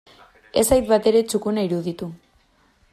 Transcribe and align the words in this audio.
Ez 0.61 0.63
zait 0.69 0.89
batere 0.93 1.21
txukuna 1.27 1.67
iruditu. 1.69 2.13